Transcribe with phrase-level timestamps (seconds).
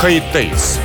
[0.00, 0.78] Kayıttayız.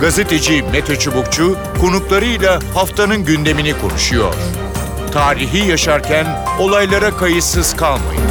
[0.00, 4.34] Gazeteci Mete Çubukçu konuklarıyla haftanın gündemini konuşuyor.
[5.12, 6.26] Tarihi yaşarken
[6.60, 8.22] olaylara kayıtsız kalmayın.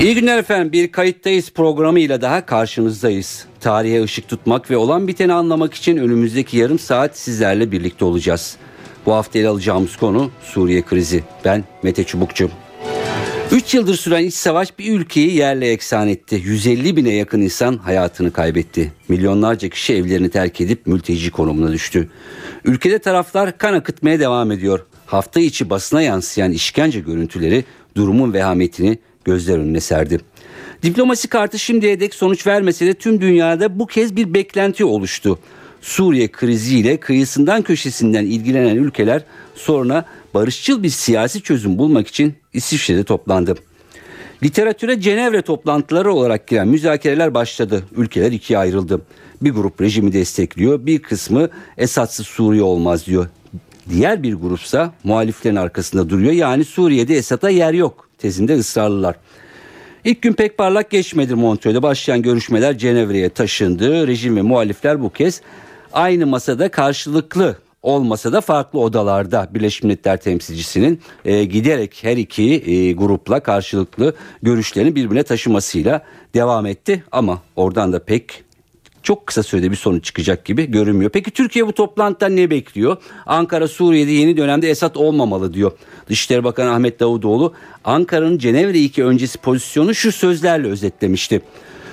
[0.00, 0.72] İyi günler efendim.
[0.72, 3.46] Bir kayıttayız programıyla daha karşınızdayız.
[3.60, 8.56] Tarihe ışık tutmak ve olan biteni anlamak için önümüzdeki yarım saat sizlerle birlikte olacağız.
[9.06, 11.24] Bu hafta ele alacağımız konu Suriye krizi.
[11.44, 12.50] Ben Mete Çubukçu.
[13.52, 16.42] 3 yıldır süren iç savaş bir ülkeyi yerle eksan etti.
[16.44, 18.92] 150 bine yakın insan hayatını kaybetti.
[19.08, 22.10] Milyonlarca kişi evlerini terk edip mülteci konumuna düştü.
[22.64, 24.86] Ülkede taraflar kan akıtmaya devam ediyor.
[25.06, 27.64] Hafta içi basına yansıyan işkence görüntüleri
[27.96, 30.20] durumun vehametini gözler önüne serdi.
[30.82, 35.38] Diplomasi kartı şimdiye dek sonuç vermese de tüm dünyada bu kez bir beklenti oluştu.
[35.80, 39.24] Suriye kriziyle kıyısından köşesinden ilgilenen ülkeler
[39.54, 43.54] sonra barışçıl bir siyasi çözüm bulmak için İsviçre'de toplandı.
[44.42, 47.82] Literatüre Cenevre toplantıları olarak giren müzakereler başladı.
[47.96, 49.00] Ülkeler ikiye ayrıldı.
[49.42, 53.28] Bir grup rejimi destekliyor, bir kısmı Esad'sız Suriye olmaz diyor.
[53.90, 56.32] Diğer bir grupsa muhaliflerin arkasında duruyor.
[56.32, 59.16] Yani Suriye'de Esad'a yer yok tezinde ısrarlılar.
[60.04, 64.06] İlk gün pek parlak geçmedi Montreux'de başlayan görüşmeler Cenevre'ye taşındı.
[64.06, 65.40] Rejim ve muhalifler bu kez
[65.92, 72.92] aynı masada karşılıklı olmasa da farklı odalarda Birleşmiş Milletler temsilcisinin e, giderek her iki e,
[72.92, 76.02] grupla karşılıklı görüşlerini birbirine taşımasıyla
[76.34, 78.44] devam etti ama oradan da pek
[79.02, 81.10] çok kısa sürede bir sonuç çıkacak gibi görünmüyor.
[81.10, 82.96] Peki Türkiye bu toplantıdan ne bekliyor?
[83.26, 85.72] Ankara Suriye'de yeni dönemde Esad olmamalı diyor.
[86.08, 91.40] Dışişleri Bakanı Ahmet Davutoğlu Ankara'nın Cenevre 2 öncesi pozisyonu şu sözlerle özetlemişti.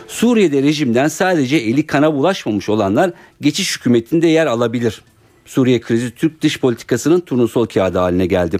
[0.08, 5.02] Suriye'de rejimden sadece eli kana bulaşmamış olanlar geçiş hükümetinde yer alabilir.
[5.48, 8.58] Suriye krizi Türk dış politikasının turnusol kağıdı haline geldi.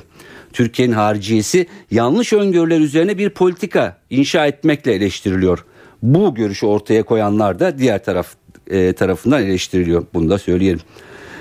[0.54, 5.66] Türkiye'nin hariciyesi yanlış öngörüler üzerine bir politika inşa etmekle eleştiriliyor.
[6.02, 8.28] Bu görüşü ortaya koyanlar da diğer taraf
[8.68, 10.06] e, tarafından eleştiriliyor.
[10.14, 10.80] Bunu da söyleyelim.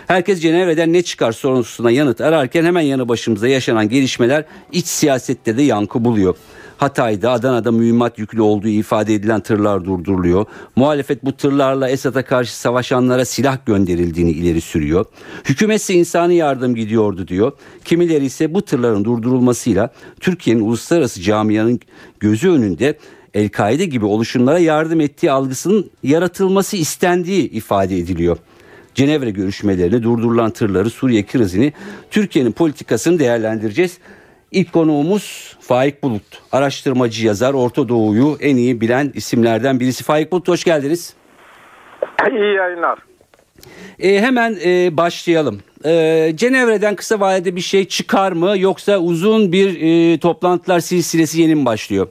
[0.06, 5.62] Herkes Cenevre'den ne çıkar sorusuna yanıt ararken hemen yanı başımıza yaşanan gelişmeler iç siyasette de
[5.62, 6.36] yankı buluyor.
[6.78, 10.46] Hatay'da Adana'da mühimmat yüklü olduğu ifade edilen tırlar durduruluyor.
[10.76, 15.04] Muhalefet bu tırlarla Esad'a karşı savaşanlara silah gönderildiğini ileri sürüyor.
[15.44, 17.52] Hükümetse insani yardım gidiyordu diyor.
[17.84, 21.80] Kimileri ise bu tırların durdurulmasıyla Türkiye'nin uluslararası camianın
[22.20, 22.98] gözü önünde
[23.34, 28.36] El-Kaide gibi oluşumlara yardım ettiği algısının yaratılması istendiği ifade ediliyor.
[28.94, 31.72] Cenevre görüşmelerini durdurulan tırları Suriye krizini
[32.10, 33.98] Türkiye'nin politikasını değerlendireceğiz.
[34.56, 36.22] İlk konuğumuz Faik Bulut.
[36.52, 40.04] Araştırmacı yazar Orta Doğu'yu en iyi bilen isimlerden birisi.
[40.04, 41.16] Faik Bulut hoş geldiniz.
[42.30, 42.98] İyi yayınlar.
[43.98, 45.60] E, hemen e, başlayalım.
[45.84, 51.54] E, Cenevre'den kısa vadede bir şey çıkar mı yoksa uzun bir e, toplantılar silsilesi yeni
[51.54, 52.08] mi başlıyor?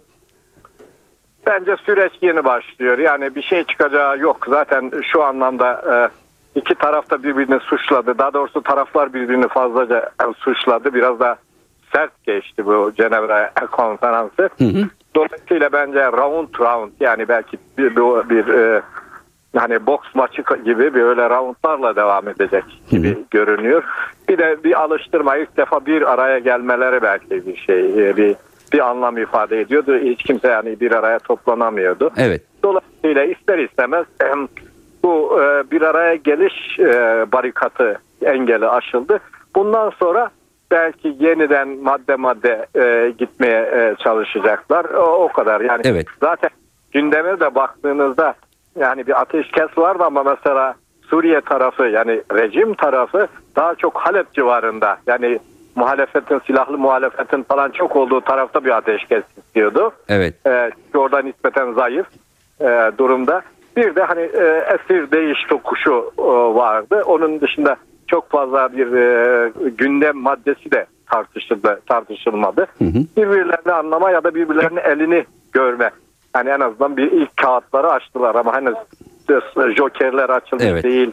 [1.48, 2.98] Bence süreç yeni başlıyor.
[2.98, 4.46] Yani bir şey çıkacağı yok.
[4.50, 5.96] Zaten şu anlamda e,
[6.60, 8.18] iki taraf da birbirini suçladı.
[8.18, 10.94] Daha doğrusu taraflar birbirini fazlaca suçladı.
[10.94, 11.38] Biraz da
[11.96, 14.50] sert geçti bu Cenevre konferansı.
[14.58, 14.88] Hı hı.
[15.16, 18.82] Dolayısıyla bence round round yani belki bir, bir, bir e,
[19.56, 23.24] hani boks maçı gibi böyle roundlarla devam edecek gibi hı hı.
[23.32, 23.84] görünüyor.
[24.30, 28.36] Bir de bir alıştırma ilk defa bir araya gelmeleri belki bir şey e, bir
[28.74, 29.98] bir anlam ifade ediyordu.
[29.98, 32.12] Hiç kimse yani bir araya toplanamıyordu.
[32.18, 32.42] Evet.
[32.64, 34.06] Dolayısıyla ister istemez
[35.04, 39.20] bu e, bir araya geliş e, barikatı engeli aşıldı.
[39.56, 40.30] Bundan sonra
[40.72, 44.86] belki yeniden madde madde e, gitmeye e, çalışacaklar.
[44.86, 45.62] O, o kadar.
[45.62, 46.08] Yani evet.
[46.20, 46.50] zaten
[46.92, 48.34] gündeme de baktığınızda
[48.80, 50.76] yani bir ateşkes vardı ama mesela
[51.10, 54.98] Suriye tarafı yani rejim tarafı daha çok Halep civarında.
[55.08, 55.40] Yani
[55.76, 59.92] muhalefetin silahlı muhalefetin falan çok olduğu tarafta bir ateşkes istiyordu.
[60.10, 60.48] Evet.
[60.48, 62.08] E, orada nispeten zayıf
[62.62, 63.42] e, durumda.
[63.78, 66.24] Bir de hani e, esir değiş tokuşu e,
[66.56, 67.04] vardı.
[67.06, 67.76] Onun dışında
[68.08, 72.68] çok fazla bir e, gündem maddesi de tartışıldı, tartışılmadı.
[72.78, 73.00] Hı hı.
[73.18, 75.92] Birbirlerini anlama ya da birbirlerinin elini görme.
[76.36, 78.76] Yani en azından bir ilk kağıtları açtılar ama henüz
[79.78, 80.84] jokerler açılmış evet.
[80.84, 81.12] değil.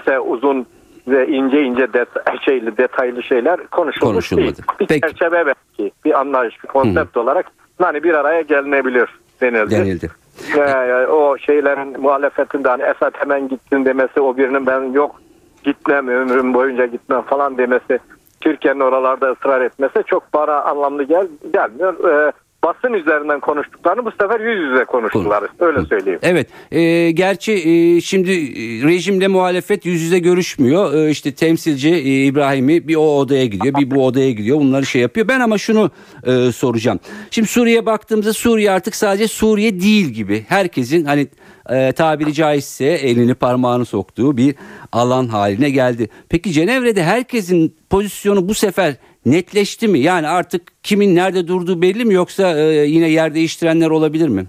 [0.00, 0.66] Ise uzun
[1.08, 2.08] ve ince ince det
[2.44, 4.44] şeyli detaylı şeyler konuşulmuş Konuşulmadı.
[4.44, 4.56] değil.
[4.80, 5.00] Bir Peki.
[5.00, 7.20] çerçeve belki bir anlayış, bir konsept Hı.
[7.20, 7.46] olarak
[7.78, 9.08] hani bir araya gelinebilir
[9.40, 9.70] denildi.
[9.70, 10.10] Denildi.
[10.56, 15.20] Ee, o şeylerin muhalefetinde hani Esad hemen gitsin demesi o birinin ben yok
[15.66, 17.98] gitmem ömrüm boyunca gitmem falan demesi
[18.40, 22.04] Türkiye'nin oralarda ısrar etmesi çok bana anlamlı gel gelmiyor.
[22.10, 22.32] Ee,
[22.66, 25.44] basın üzerinden konuştuklarını bu sefer yüz yüze konuştular.
[25.60, 26.20] Öyle söyleyeyim.
[26.22, 26.48] Evet.
[26.72, 30.94] E, gerçi e, şimdi e, rejimle muhalefet yüz yüze görüşmüyor.
[30.94, 34.58] E, işte temsilci e, İbrahim'i bir o odaya gidiyor, bir bu odaya gidiyor.
[34.58, 35.28] Bunları şey yapıyor.
[35.28, 35.90] Ben ama şunu
[36.26, 37.00] e, soracağım.
[37.30, 40.44] Şimdi Suriye baktığımızda Suriye artık sadece Suriye değil gibi.
[40.48, 41.26] Herkesin hani
[41.70, 44.54] e, tabiri caizse elini parmağını soktuğu bir
[44.92, 46.08] alan haline geldi.
[46.28, 48.94] Peki Cenevre'de herkesin pozisyonu bu sefer
[49.26, 49.98] netleşti mi?
[49.98, 54.46] Yani artık kimin nerede durduğu belli mi yoksa e, yine yer değiştirenler olabilir mi?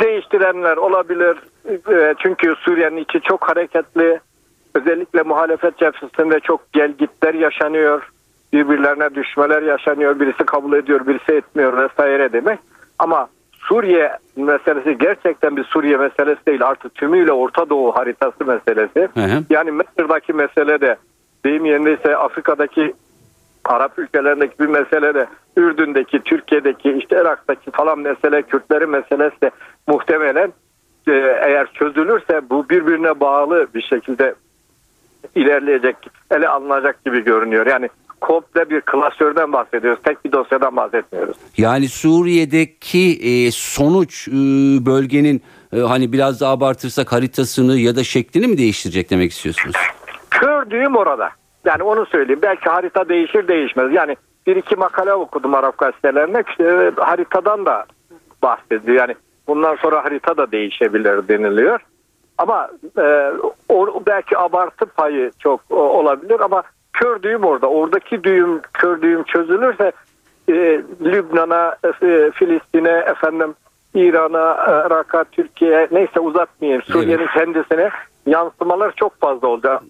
[0.00, 1.36] Değiştirenler olabilir.
[1.68, 4.20] E, çünkü Suriye'nin içi çok hareketli.
[4.74, 8.10] Özellikle muhalefet cephesinde çok gelgitler yaşanıyor.
[8.52, 10.20] Birbirlerine düşmeler yaşanıyor.
[10.20, 12.58] Birisi kabul ediyor, birisi etmiyor vesaire demek.
[12.98, 16.66] Ama Suriye meselesi gerçekten bir Suriye meselesi değil.
[16.66, 19.08] Artık tümüyle Orta Doğu haritası meselesi.
[19.14, 19.42] Hı hı.
[19.50, 20.96] Yani Mısır'daki mesele de
[21.44, 22.94] deyim yerindeyse Afrika'daki
[23.70, 25.26] Arap ülkelerindeki bir mesele de
[25.56, 29.50] Ürdün'deki, Türkiye'deki, işte Irak'taki falan mesele, Kürtlerin meselesi de
[29.86, 30.52] muhtemelen
[31.08, 31.12] e,
[31.46, 34.34] eğer çözülürse bu birbirine bağlı bir şekilde
[35.34, 35.96] ilerleyecek,
[36.30, 37.66] ele alınacak gibi görünüyor.
[37.66, 37.88] Yani
[38.20, 40.02] komple bir klasörden bahsediyoruz.
[40.04, 41.36] Tek bir dosyadan bahsetmiyoruz.
[41.56, 44.32] Yani Suriye'deki e, sonuç e,
[44.86, 45.42] bölgenin
[45.72, 49.76] e, hani biraz daha abartırsak haritasını ya da şeklini mi değiştirecek demek istiyorsunuz?
[50.40, 51.30] Gördüğüm orada.
[51.66, 52.40] Yani onu söyleyeyim.
[52.42, 53.92] Belki harita değişir değişmez.
[53.92, 54.16] Yani
[54.46, 56.44] bir iki makale okudum Arap gazetelerinde.
[56.48, 57.86] İşte, e, haritadan da
[58.42, 58.98] bahsediyor.
[58.98, 59.14] Yani
[59.48, 61.80] bundan sonra harita da değişebilir deniliyor.
[62.38, 62.68] Ama
[62.98, 63.32] e,
[63.68, 67.66] o, belki abartı payı çok o, olabilir ama kör düğüm orada.
[67.66, 69.92] Oradaki düğüm, kör düğüm çözülürse
[70.48, 73.54] e, Lübnan'a, e, Filistin'e, efendim
[73.94, 76.82] İran'a, Irak'a, Türkiye'ye neyse uzatmayayım.
[76.82, 77.90] Suriye'nin kendisine
[78.26, 79.82] yansımalar çok fazla olacak.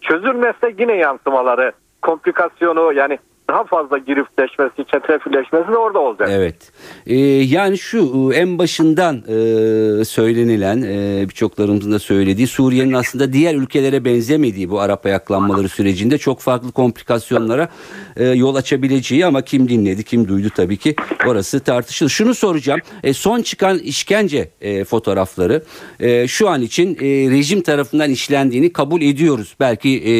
[0.00, 3.18] Çözülmezse yine yansımaları, komplikasyonu yani
[3.50, 6.28] daha fazla girifleşmesi, çetrefilleşmesi de orada olacak.
[6.32, 6.72] Evet.
[7.06, 7.16] Ee,
[7.56, 14.70] yani şu en başından e, söylenilen e, birçoklarımızın da söylediği Suriye'nin aslında diğer ülkelere benzemediği
[14.70, 17.68] bu Arap ayaklanmaları sürecinde çok farklı komplikasyonlara
[18.16, 22.10] e, yol açabileceği ama kim dinledi kim duydu tabii ki orası tartışılır.
[22.10, 22.80] Şunu soracağım.
[23.02, 25.62] E, son çıkan işkence e, fotoğrafları
[26.00, 29.56] e, şu an için e, rejim tarafından işlendiğini kabul ediyoruz.
[29.60, 30.10] Belki e,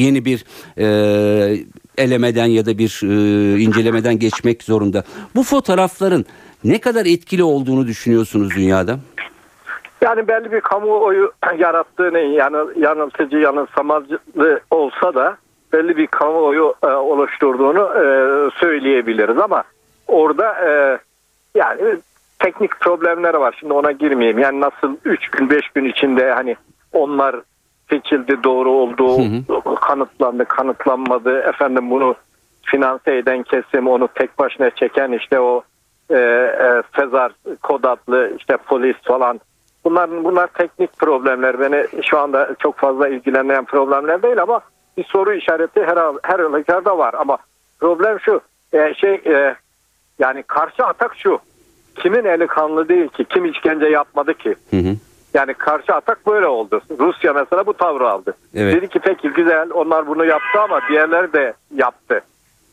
[0.00, 0.44] yeni bir
[0.78, 1.56] e,
[1.98, 5.04] elemeden ya da bir e, incelemeden geçmek zorunda.
[5.34, 6.24] Bu fotoğrafların
[6.64, 8.98] ne kadar etkili olduğunu düşünüyorsunuz dünyada?
[10.02, 14.18] Yani belli bir kamuoyu yarattığını yani yanıltıcı yanılsamacı
[14.70, 15.36] olsa da
[15.72, 18.04] belli bir kamuoyu e, oluşturduğunu e,
[18.60, 19.64] söyleyebiliriz ama
[20.06, 20.98] orada e,
[21.54, 21.80] yani
[22.38, 23.56] teknik problemler var.
[23.60, 24.38] Şimdi ona girmeyeyim.
[24.38, 26.56] Yani nasıl 3 gün 5 gün içinde hani
[26.92, 27.36] onlar
[27.90, 29.18] seçildi doğru olduğu
[29.80, 31.38] kanıtlandı kanıtlanmadı.
[31.38, 32.14] Efendim bunu
[32.62, 35.62] finanse eden kesim onu tek başına çeken işte o
[36.10, 39.40] e, e, Sezar kod adlı işte polis falan.
[39.84, 41.60] Bunlar bunlar teknik problemler.
[41.60, 44.60] Beni şu anda çok fazla ilgilenmeyen problemler değil ama
[44.96, 47.14] bir soru işareti her her halükarda var.
[47.14, 47.38] Ama
[47.80, 48.40] problem şu
[48.72, 49.56] e, şey e,
[50.18, 51.38] yani karşı atak şu.
[51.94, 53.24] Kimin eli kanlı değil ki?
[53.24, 54.54] Kim işkence yapmadı ki?
[54.70, 54.96] Hı hı.
[55.36, 56.80] Yani karşı atak böyle oldu.
[56.98, 58.34] Rusya mesela bu tavrı aldı.
[58.54, 58.76] Evet.
[58.76, 62.20] Dedi ki peki güzel onlar bunu yaptı ama diğerleri de yaptı.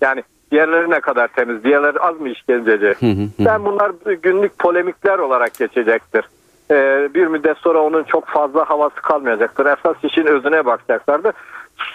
[0.02, 2.96] Yani diğerleri ne kadar temiz, diğerleri az mı işkenceci?
[3.40, 6.26] Ben bunlar günlük polemikler olarak geçecektir.
[6.72, 9.66] Ee, bir müddet sonra onun çok fazla havası kalmayacaktır.
[9.66, 11.34] Esas işin özüne bakacaklardır.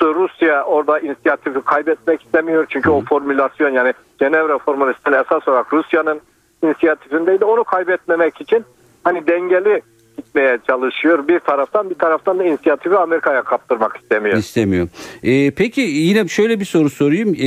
[0.03, 2.67] Rusya orada inisiyatifi kaybetmek istemiyor.
[2.69, 6.21] Çünkü o formülasyon yani Cenevre formülasyonu esas olarak Rusya'nın
[6.63, 7.45] inisiyatifindeydi.
[7.45, 8.65] Onu kaybetmemek için
[9.05, 9.83] hani dengeli
[10.29, 11.29] gitmeye çalışıyor.
[11.29, 14.37] Bir taraftan bir taraftan da inisiyatifi Amerika'ya kaptırmak istemiyor.
[14.37, 14.89] İstemiyor.
[15.23, 17.35] Ee, peki yine şöyle bir soru sorayım.
[17.35, 17.47] Ee,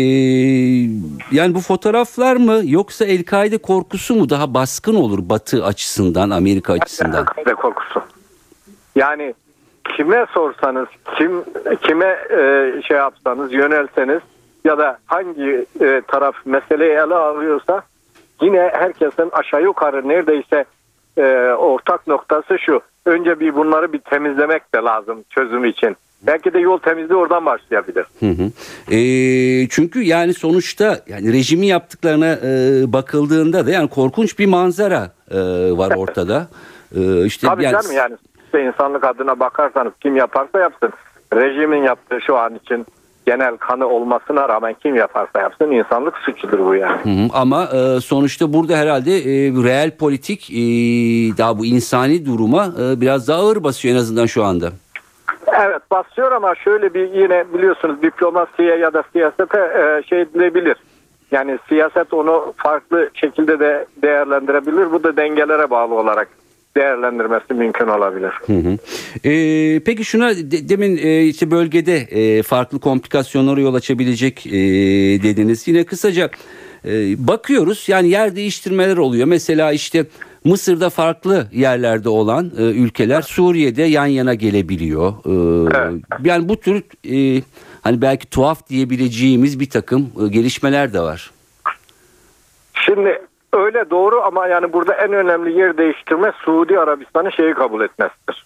[1.32, 7.26] yani bu fotoğraflar mı yoksa El-Kaide korkusu mu daha baskın olur Batı açısından, Amerika açısından?
[7.48, 8.02] Ve korkusu.
[8.96, 9.34] Yani
[9.98, 11.44] kime sorsanız, kim
[11.82, 14.22] kime e, şey yapsanız, yönelseniz
[14.66, 17.82] ya da hangi e, taraf meseleyi ele alıyorsa
[18.42, 20.66] yine herkesin aşağı yukarı neredeyse
[21.18, 21.24] e,
[21.58, 22.82] ortak noktası şu.
[23.06, 25.96] Önce bir bunları bir temizlemek de lazım çözüm için.
[26.22, 28.06] Belki de yol temizliği oradan başlayabilir.
[28.20, 28.52] Hı hı.
[28.96, 35.38] Ee, çünkü yani sonuçta yani rejimin yaptıklarına e, bakıldığında da yani korkunç bir manzara e,
[35.78, 36.48] var ortada.
[36.96, 38.16] Ee, işte Tabii yani- canım yani
[38.68, 40.90] insanlık adına bakarsanız kim yaparsa yapsın.
[41.34, 42.86] Rejimin yaptığı şu an için
[43.26, 47.00] genel kanı olmasına rağmen kim yaparsa yapsın insanlık suçudur bu yani.
[47.04, 47.28] Hı hı.
[47.34, 50.56] Ama e, sonuçta burada herhalde e, reel politik e,
[51.38, 54.70] daha bu insani duruma e, biraz daha ağır basıyor en azından şu anda.
[55.48, 60.76] Evet basıyor ama şöyle bir yine biliyorsunuz diplomasiye ya da siyasete e, şey edilebilir.
[61.32, 64.92] Yani siyaset onu farklı şekilde de değerlendirebilir.
[64.92, 66.28] Bu da dengelere bağlı olarak
[66.78, 68.32] değerlendirmesi mümkün olabilir.
[68.46, 68.78] Hı hı.
[69.30, 74.52] Ee, peki şuna de, demin e, işte bölgede e, farklı komplikasyonlara yol açabilecek e,
[75.24, 75.68] dediniz.
[75.68, 76.30] Yine kısaca
[76.86, 79.28] e, bakıyoruz yani yer değiştirmeler oluyor.
[79.28, 80.06] Mesela işte
[80.44, 85.14] Mısır'da farklı yerlerde olan e, ülkeler Suriye'de yan yana gelebiliyor.
[85.26, 86.02] E, Evet.
[86.24, 87.44] Yani bu tür e,
[87.82, 91.32] hani belki tuhaf diyebileceğimiz bir takım e, gelişmeler de var.
[92.74, 93.22] Şimdi
[93.54, 98.46] öyle doğru ama yani burada en önemli yer değiştirme Suudi Arabistan'ın şeyi kabul etmesidir.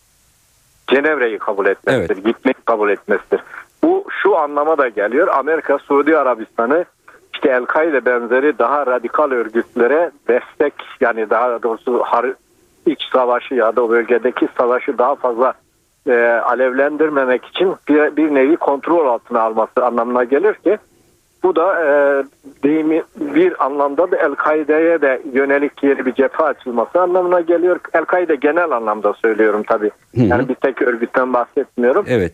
[0.87, 2.23] Cenevre'yi kabul etmesidir.
[2.23, 3.41] Gitmeyi kabul etmesidir.
[3.83, 5.27] Bu şu anlama da geliyor.
[5.27, 6.85] Amerika Suudi Arabistan'ı
[7.33, 12.25] işte El-Kaide benzeri daha radikal örgütlere destek yani daha doğrusu har
[12.85, 15.53] iç savaşı ya da o bölgedeki savaşı daha fazla
[16.07, 20.77] e, alevlendirmemek için bir, bir nevi kontrol altına alması anlamına gelir ki
[21.45, 22.23] bu da e,
[22.63, 27.79] deyimi bir anlamda da El-Kaide'ye de yönelik yeni bir cephe açılması anlamına geliyor.
[27.93, 29.91] El-Kaide genel anlamda söylüyorum tabii.
[30.15, 30.25] Hı hı.
[30.25, 32.05] Yani bir tek örgütten bahsetmiyorum.
[32.07, 32.33] Evet.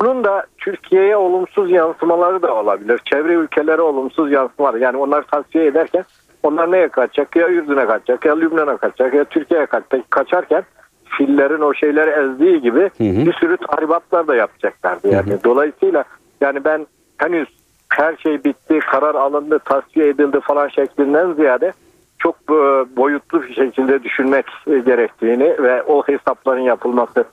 [0.00, 3.00] Bunun da Türkiye'ye olumsuz yansımaları da olabilir.
[3.04, 4.78] Çevre ülkelere olumsuz yansımaları.
[4.78, 6.04] Yani onlar tavsiye ederken
[6.42, 7.36] onlar neye kaçacak?
[7.36, 10.10] Ya Ürdün'e kaçacak, ya Lübnan'a kaçacak, ya Türkiye'ye kaçacak.
[10.10, 10.62] Kaçarken
[11.04, 13.26] fillerin o şeyleri ezdiği gibi Hı hı.
[13.26, 15.08] bir sürü tahribatlar da yapacaklardı.
[15.08, 16.04] Yani dolayısıyla
[16.40, 16.86] yani ben
[17.18, 17.48] henüz
[17.88, 21.72] her şey bitti, karar alındı, tasfiye edildi falan şeklinden ziyade
[22.18, 22.54] çok e,
[22.96, 27.24] boyutlu bir şekilde düşünmek e, gerektiğini ve o hesapların yapılması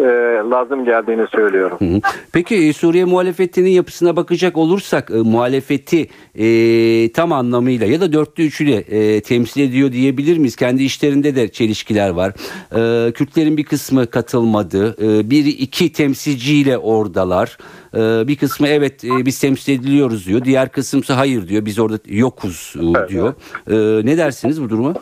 [0.00, 0.04] e,
[0.50, 1.78] lazım geldiğini söylüyorum.
[1.80, 2.00] Hı hı.
[2.32, 8.46] Peki e, Suriye muhalefetinin yapısına bakacak olursak e, muhalefeti e, tam anlamıyla ya da dörtte
[8.46, 10.56] üçüyle e, temsil ediyor diyebilir miyiz?
[10.56, 12.32] Kendi işlerinde de çelişkiler var.
[12.72, 14.96] E, Kürtlerin bir kısmı katılmadı.
[15.02, 17.58] E, bir iki temsilciyle oradalar.
[17.94, 20.44] E, bir kısmı evet e, biz temsil ediliyoruz diyor.
[20.44, 21.64] Diğer kısımsa hayır diyor.
[21.64, 23.34] Biz orada yokuz e, diyor.
[23.70, 24.94] E, ne dersiniz bu duruma?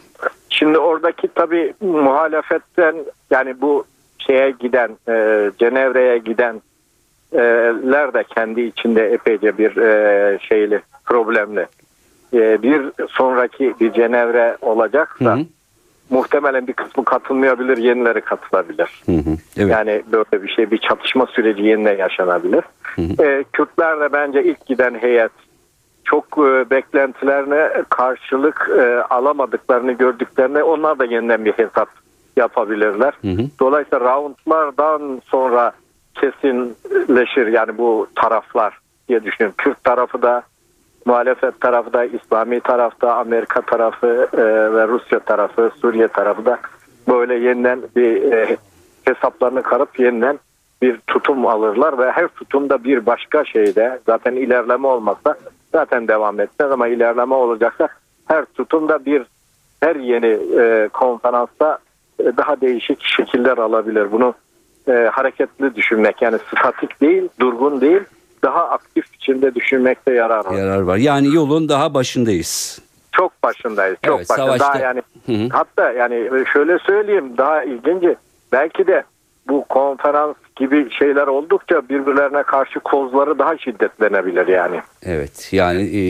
[0.50, 2.97] Şimdi oradaki tabii muhalefetten
[3.31, 3.85] yani bu
[4.19, 11.67] şeye giden e, Cenevre'ye gidenler de kendi içinde epeyce bir e, şeyli problemli.
[12.35, 15.45] E, bir sonraki bir Cenevre olacaksa Hı hı.
[16.11, 19.03] muhtemelen bir kısmı katılmayabilir, yenileri katılabilir.
[19.07, 19.37] Hı hı.
[19.57, 19.71] Evet.
[19.71, 22.65] Yani böyle bir şey bir çatışma süreci yeniden yaşanabilir.
[22.99, 25.33] E, Kürtler de bence ilk giden heyet
[26.05, 31.89] çok e, beklentilerine karşılık e, alamadıklarını gördüklerine onlar da yeniden bir hesap
[32.38, 33.12] yapabilirler.
[33.23, 33.47] Hı hı.
[33.61, 35.73] Dolayısıyla roundlardan sonra
[36.14, 38.78] kesinleşir yani bu taraflar
[39.09, 39.54] diye düşünüyorum.
[39.59, 40.42] Kürt tarafı da
[41.04, 44.42] muhalefet tarafı da İslami tarafta Amerika tarafı e,
[44.75, 46.59] ve Rusya tarafı Suriye tarafı da
[47.09, 48.57] böyle yeniden bir e,
[49.04, 50.38] hesaplarını karıp yeniden
[50.83, 55.37] bir tutum alırlar ve her tutumda bir başka şeyde zaten ilerleme olmazsa
[55.73, 57.88] zaten devam etmez ama ilerleme olacaksa
[58.26, 59.23] her tutumda bir
[59.80, 61.78] her yeni e, konferansta
[62.37, 64.13] daha değişik şekiller alabilir.
[64.13, 64.35] Bunu
[64.89, 68.01] e, hareketli düşünmek yani statik değil, durgun değil,
[68.43, 70.59] daha aktif içinde düşünmekte yarar var.
[70.59, 70.97] Yarar var.
[70.97, 72.79] Yani yolun daha başındayız.
[73.13, 73.97] Çok başındayız.
[74.05, 74.47] Çok Evet, başında.
[74.47, 75.49] savaşta- Daha yani Hı hı.
[75.53, 78.17] hatta yani şöyle söyleyeyim daha ilginci
[78.53, 79.03] belki de
[79.49, 84.81] bu konferans gibi şeyler oldukça birbirlerine karşı kozları daha şiddetlenebilir yani.
[85.03, 86.00] Evet yani e,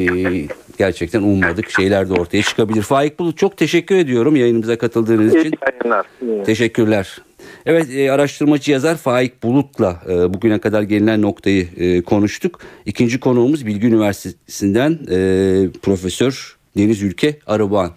[0.78, 2.82] gerçekten ummadık şeyler de ortaya çıkabilir.
[2.82, 5.58] Faik Bulut çok teşekkür ediyorum yayınımıza katıldığınız İyi için.
[5.70, 6.06] yayınlar.
[6.22, 6.42] İyi.
[6.42, 7.18] Teşekkürler.
[7.66, 12.60] Evet e, araştırmacı yazar Faik Bulut'la e, bugüne kadar gelinen noktayı e, konuştuk.
[12.86, 15.16] İkinci konuğumuz Bilgi Üniversitesi'nden e,
[15.82, 17.90] Profesör Deniz Ülke Arıboğan.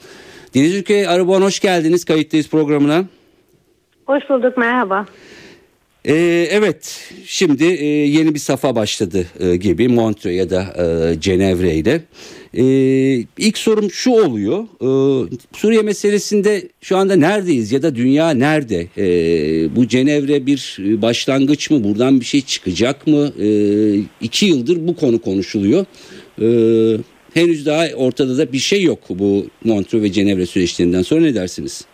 [0.55, 3.03] Deniz Ülke Arıboğan hoş geldiniz kayıttayız programına.
[4.05, 5.05] Hoş bulduk merhaba.
[6.05, 11.75] Ee, evet şimdi e, yeni bir safa başladı e, gibi Montreux ya da e, Cenevre
[11.75, 12.01] ile.
[12.53, 18.87] Ee, ilk sorum şu oluyor Ee, Suriye meselesinde şu anda neredeyiz ya da dünya nerede?
[18.97, 23.33] Ee, bu Cenevre bir e, başlangıç mı buradan bir şey çıkacak mı?
[23.39, 25.85] Ee, iki yıldır bu konu konuşuluyor.
[26.41, 26.97] Ee,
[27.33, 31.85] henüz daha ortada da bir şey yok bu Montreux ve Cenevre süreçlerinden sonra ne dersiniz?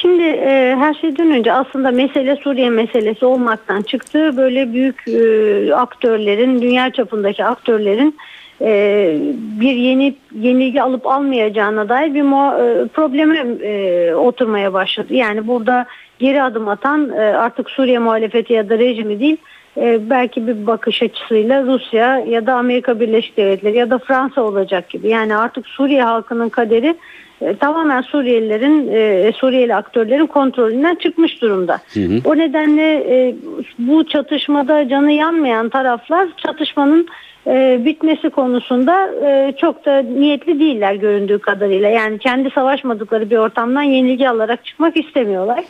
[0.00, 4.36] Şimdi e, her şeyden önce aslında mesele Suriye meselesi olmaktan çıktı.
[4.36, 8.16] Böyle büyük e, aktörlerin, dünya çapındaki aktörlerin
[8.60, 9.16] e,
[9.60, 15.14] bir yeni yenilgi alıp almayacağına dair bir muha- e, probleme e, oturmaya başladı.
[15.14, 15.86] Yani burada
[16.18, 19.36] geri adım atan e, artık Suriye muhalefeti ya da rejimi değil,
[19.76, 24.88] e, belki bir bakış açısıyla Rusya ya da Amerika Birleşik Devletleri ya da Fransa olacak
[24.90, 25.08] gibi.
[25.08, 26.94] Yani artık Suriye halkının kaderi
[27.40, 31.78] e, tamamen Suriyelilerin, e, Suriyeli aktörlerin kontrolünden çıkmış durumda.
[32.24, 33.34] O nedenle e,
[33.78, 37.08] bu çatışmada canı yanmayan taraflar çatışmanın
[37.48, 41.88] e, bitmesi konusunda e, çok da niyetli değiller göründüğü kadarıyla.
[41.88, 45.64] Yani kendi savaşmadıkları bir ortamdan yenilgi alarak çıkmak istemiyorlar.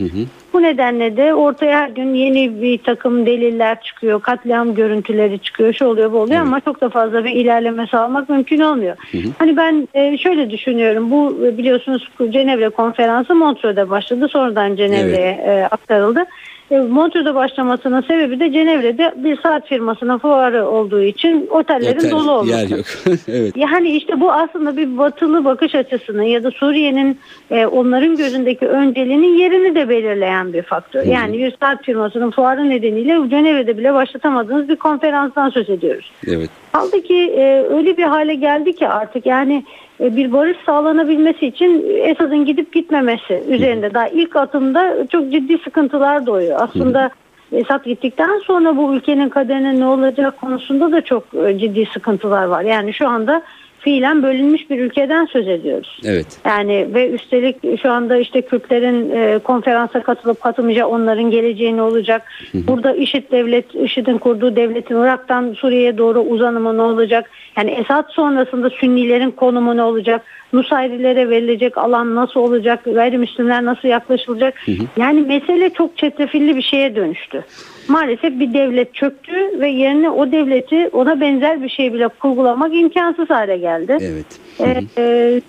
[0.53, 5.87] Bu nedenle de ortaya her gün yeni bir takım deliller çıkıyor, katliam görüntüleri çıkıyor, şu
[5.87, 8.97] oluyor bu oluyor ama çok da fazla bir ilerleme sağlamak mümkün olmuyor.
[9.39, 15.69] Hani ben e, şöyle düşünüyorum, bu e, biliyorsunuz Cenevre konferansı Montreux'de başladı, sonradan Cenevre'ye e,
[15.71, 16.25] aktarıldı.
[16.71, 22.31] E, Montreux'da başlamasının sebebi de Cenevre'de bir saat firmasının fuarı olduğu için otellerin Otel, dolu
[22.31, 22.51] olması.
[22.51, 22.87] yer yok.
[23.29, 23.57] evet.
[23.57, 27.19] Yani işte bu aslında bir batılı bakış açısını ya da Suriye'nin
[27.51, 31.03] e, onların gözündeki önceliğinin yerini de belirleyen bir faktör.
[31.03, 36.13] Yani bir saat firmasının fuarı nedeniyle Cenevre'de bile başlatamadığınız bir konferanstan söz ediyoruz.
[36.27, 36.51] Evet.
[36.79, 39.65] Kaldı ki e, öyle bir hale geldi ki artık yani
[40.01, 46.27] e, bir barış sağlanabilmesi için Esad'ın gidip gitmemesi üzerinde daha ilk atımda çok ciddi sıkıntılar
[46.27, 46.61] doğuyor.
[46.61, 47.11] Aslında
[47.53, 52.63] Esad gittikten sonra bu ülkenin kaderine ne olacak konusunda da çok e, ciddi sıkıntılar var.
[52.63, 53.43] Yani şu anda
[53.81, 56.01] fiilen bölünmüş bir ülkeden söz ediyoruz.
[56.05, 56.27] Evet.
[56.47, 62.23] Yani ve üstelik şu anda işte Kürtlerin e, konferansa katılıp katılmayacağı onların geleceği ne olacak?
[62.55, 67.31] Burada IŞİD devlet, IŞİD'in kurduğu devletin Irak'tan Suriye'ye doğru uzanımı ne olacak?
[67.57, 70.23] Yani Esad sonrasında Sünnilerin konumu ne olacak?
[70.53, 72.85] Nusayrilere verilecek alan nasıl olacak?
[72.85, 74.55] Gayrimüslimler nasıl yaklaşılacak?
[74.97, 77.45] Yani mesele çok çetrefilli bir şeye dönüştü.
[77.89, 83.31] Maalesef bir devlet çöktü ve yerine o devleti ona benzer bir şey bile kurgulamak imkansız
[83.31, 83.99] hale geldi.
[84.01, 84.27] Evet.
[84.61, 85.01] Ee,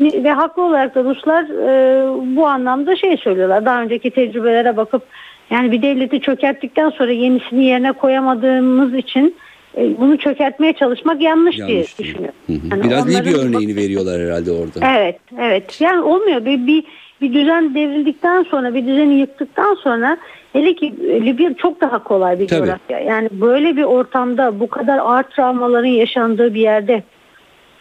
[0.04, 3.66] e, ve haklı olarak da Ruslar e, bu anlamda şey söylüyorlar.
[3.66, 5.04] Daha önceki tecrübelere bakıp
[5.50, 9.36] yani bir devleti çökerttikten sonra yenisini yerine koyamadığımız için
[9.78, 12.10] e, bunu çökertmeye çalışmak yanlış, diye Yanlış değil.
[12.10, 12.40] düşünüyorum.
[12.72, 14.96] Yani Biraz Libya örneğini veriyorlar herhalde orada.
[14.96, 15.82] Evet, evet.
[15.82, 16.46] Yani olmuyor.
[16.46, 16.84] Bir, bir,
[17.22, 20.18] bir düzen devrildikten sonra, bir düzeni yıktıktan sonra
[20.54, 22.60] hele ki e, Libya çok daha kolay bir Tabii.
[22.60, 23.00] coğrafya.
[23.00, 27.04] Yani böyle bir ortamda bu kadar ağır travmaların yaşandığı bir yerde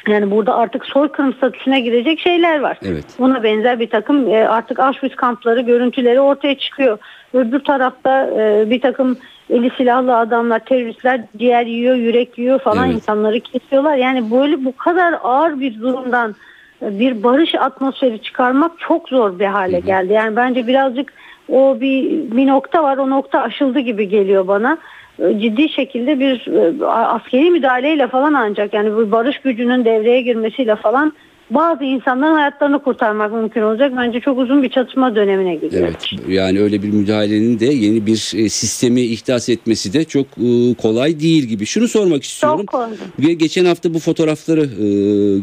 [0.08, 2.78] yani burada artık soykırım statüsüne girecek şeyler var.
[2.84, 3.04] Evet.
[3.18, 6.98] Buna benzer bir takım e, artık Auschwitz kampları görüntüleri ortaya çıkıyor.
[7.34, 9.18] Öbür tarafta e, bir takım
[9.50, 12.94] eli silahlı adamlar, teröristler ciğer yiyor, yürek yiyor falan Evet.
[12.96, 13.96] insanları kesiyorlar.
[13.96, 16.34] Yani böyle bu kadar ağır bir durumdan
[16.82, 20.12] bir barış atmosferi çıkarmak çok zor bir hale geldi.
[20.12, 21.12] Yani bence birazcık
[21.48, 22.98] o bir bir nokta var.
[22.98, 24.78] O nokta aşıldı gibi geliyor bana.
[25.18, 30.76] E, Ciddi şekilde bir e, askeri müdahaleyle falan ancak yani bu barış gücünün devreye girmesiyle
[30.76, 31.12] falan
[31.50, 33.92] bazı insanların hayatlarını kurtarmak mümkün olacak.
[33.96, 35.88] Bence çok uzun bir çatışma dönemine giriyor.
[35.88, 36.10] Evet.
[36.28, 41.20] Yani öyle bir müdahalenin de yeni bir e, sistemi ihdas etmesi de çok e, kolay
[41.20, 41.66] değil gibi.
[41.66, 42.58] Şunu sormak istiyorum.
[42.58, 43.34] Çok kolay.
[43.34, 44.64] Geçen hafta bu fotoğrafları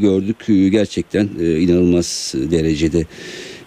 [0.01, 0.71] gördük.
[0.71, 3.05] Gerçekten inanılmaz derecede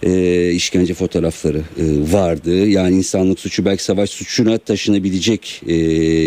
[0.03, 2.67] e, işkence fotoğrafları e, vardı.
[2.67, 5.77] Yani insanlık suçu belki savaş suçuna taşınabilecek e,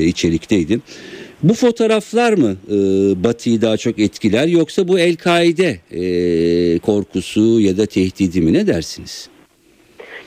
[0.06, 0.80] içerikteydi.
[1.44, 2.76] Bu fotoğraflar mı e,
[3.24, 9.30] Batı'yı daha çok etkiler yoksa bu El-Kaide e, korkusu ya da tehdidi mi ne dersiniz?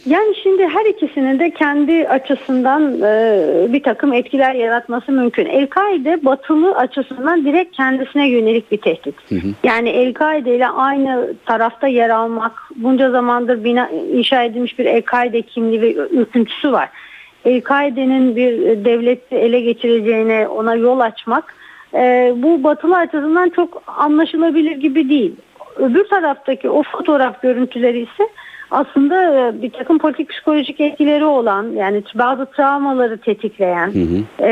[0.06, 5.46] Yani şimdi her ikisinin de kendi açısından e, bir takım etkiler yaratması mümkün.
[5.46, 9.14] El-Kaide batılı açısından direkt kendisine yönelik bir tehdit.
[9.64, 15.82] Yani El-Kaide ile aynı tarafta yer almak, bunca zamandır bina, inşa edilmiş bir El-Kaide kimliği
[15.82, 16.88] ve ürküntüsü var.
[17.44, 21.54] El-Kaide'nin bir devleti ele geçireceğine ona yol açmak
[21.94, 25.36] e, bu batılı açısından çok anlaşılabilir gibi değil.
[25.76, 28.28] Öbür taraftaki o fotoğraf görüntüleri ise
[28.70, 33.92] aslında e, bir takım politik psikolojik etkileri olan yani bazı travmaları tetikleyen
[34.38, 34.50] e,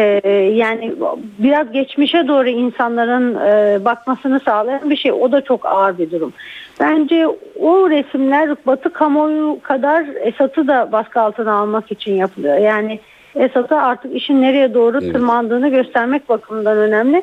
[0.54, 0.92] yani
[1.38, 5.12] biraz geçmişe doğru insanların e, bakmasını sağlayan bir şey.
[5.12, 6.32] O da çok ağır bir durum.
[6.80, 7.26] Bence
[7.60, 12.58] o resimler Batı kamuoyu kadar Esad'ı da baskı altına almak için yapılıyor.
[12.58, 13.00] Yani
[13.34, 15.12] Esad'a artık işin nereye doğru Evet.
[15.12, 17.22] tırmandığını göstermek bakımından önemli.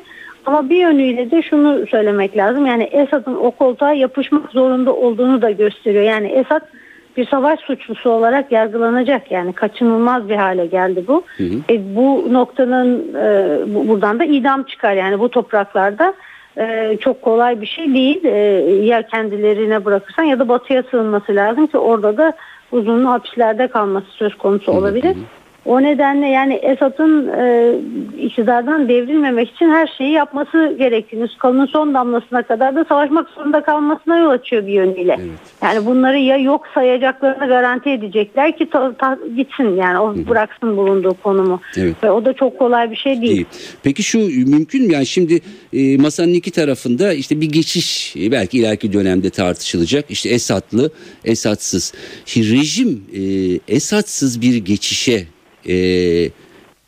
[0.50, 2.66] Ama bir yönüyle de şunu söylemek lazım.
[2.66, 6.04] Yani Esad'ın o koltuğa yapışmak zorunda olduğunu da gösteriyor.
[6.04, 6.62] Yani Esad
[7.18, 9.32] bir savaş suçlusu olarak yargılanacak.
[9.32, 11.24] Yani kaçınılmaz bir hale geldi bu.
[11.70, 14.94] E, bu noktanın e, bu- buradan da idam çıkar.
[14.94, 16.14] Yani bu topraklarda
[16.58, 18.26] e, çok kolay bir şey değil.
[18.26, 18.38] E,
[18.86, 22.34] ya kendilerine bırakırsan ya da batıya sığınması lazım ki orada da
[22.72, 25.16] uzun hapislerde kalması söz konusu olabilir.
[25.66, 27.74] O nedenle yani Esad'ın e,
[28.22, 34.18] iktidardan devrilmemek için her şeyi yapması gerektiğini, kanın son damlasına kadar da savaşmak zorunda kalmasına
[34.18, 35.20] yol açıyor bir yönüyle.
[35.64, 41.14] Yani bunları ya yok sayacaklarını garanti edecekler ki ta- ta- gitsin yani o bıraksın bulunduğu
[41.14, 41.62] konumu.
[41.78, 41.96] Evet.
[42.04, 43.36] Ve o da çok kolay bir şey değil.
[43.36, 43.46] Değil.
[43.84, 44.20] Peki şu
[44.50, 44.94] mümkün mü?
[44.94, 45.40] Yani şimdi
[45.74, 50.06] e, masanın iki tarafında işte bir geçiş e, belki ileriki dönemde tartışılacak.
[50.12, 50.92] İşte Esadlı,
[51.26, 51.94] Esadsız.
[52.26, 53.24] Şimdi rejim e,
[53.76, 55.24] Esadsız bir geçişe
[55.70, 55.76] e,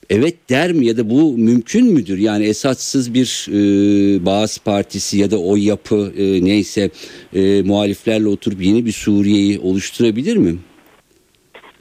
[0.10, 2.17] evet der mi ya da bu mümkün müdür?
[2.17, 6.89] Yani Esad'sız bir e, Bağız Partisi ya da o yapı e, neyse
[7.34, 10.56] e, muhaliflerle oturup yeni bir Suriye'yi oluşturabilir mi?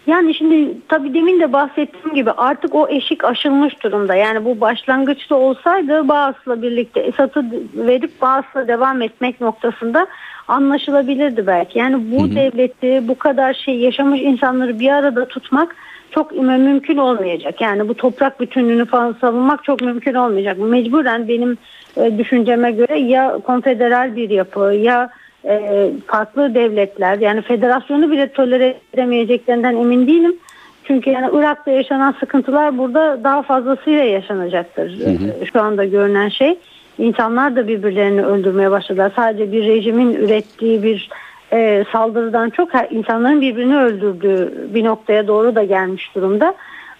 [0.07, 4.15] Yani şimdi tabii demin de bahsettiğim gibi artık o eşik aşılmış durumda.
[4.15, 10.07] Yani bu başlangıçta olsaydı Bağız'la birlikte Esad'ı verip Bağız'la devam etmek noktasında
[10.49, 11.79] anlaşılabilirdi belki.
[11.79, 12.37] Yani bu hı hı.
[12.37, 15.77] devleti bu kadar şey yaşamış insanları bir arada tutmak
[16.11, 17.61] çok mümkün olmayacak.
[17.61, 20.59] Yani bu toprak bütünlüğünü falan savunmak çok mümkün olmayacak.
[20.59, 21.59] Mecburen benim
[21.97, 25.11] e, düşünceme göre ya konfederal bir yapı ya
[25.45, 30.37] e, farklı devletler yani federasyonu bile tolere edemeyeceklerinden emin değilim.
[30.85, 34.99] Çünkü yani Irak'ta yaşanan sıkıntılar burada daha fazlasıyla yaşanacaktır.
[34.99, 35.47] Hı hı.
[35.53, 36.59] Şu anda görünen şey.
[36.99, 39.13] İnsanlar da birbirlerini öldürmeye başladılar.
[39.17, 41.09] Sadece bir rejimin ürettiği bir
[41.53, 46.55] e, saldırıdan çok her, insanların birbirini öldürdüğü bir noktaya doğru da gelmiş durumda.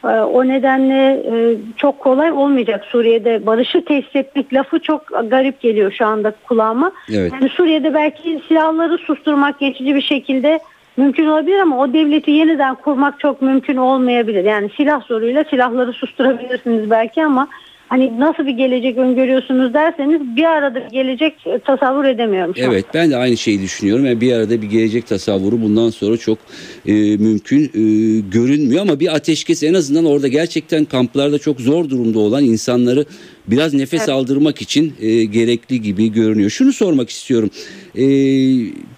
[0.05, 5.93] E, o nedenle e, çok kolay olmayacak Suriye'de barışı tesis etmek lafı çok garip geliyor
[5.93, 6.93] şu anda kulağıma.
[7.15, 7.33] Evet.
[7.33, 10.61] Yani Suriye'de belki silahları susturmak geçici bir şekilde
[10.97, 14.45] mümkün olabilir ama o devleti yeniden kurmak çok mümkün olmayabilir.
[14.45, 17.49] Yani silah zoruyla silahları susturabilirsiniz belki ama
[17.91, 22.55] hani nasıl bir gelecek öngörüyorsunuz derseniz bir arada bir gelecek tasavvur edemiyorum.
[22.57, 24.07] Evet ben de aynı şeyi düşünüyorum.
[24.07, 26.39] Yani bir arada bir gelecek tasavvuru bundan sonra çok
[26.87, 27.81] e, mümkün e,
[28.21, 33.05] görünmüyor ama bir ateşkes en azından orada gerçekten kamplarda çok zor durumda olan insanları
[33.51, 34.09] biraz nefes evet.
[34.09, 36.51] aldırmak için e, gerekli gibi görünüyor.
[36.51, 37.51] Şunu sormak istiyorum.
[37.97, 38.05] E,